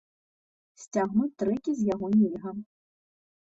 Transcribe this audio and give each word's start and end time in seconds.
Сцягнуць 0.83 1.29
трэкі 1.43 1.71
з 1.83 1.87
яго 1.93 2.07
нельга. 2.17 2.57